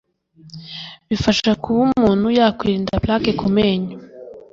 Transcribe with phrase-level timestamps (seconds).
[1.09, 3.95] bifasha kuba umuntu yakwirinda plaque ku menyo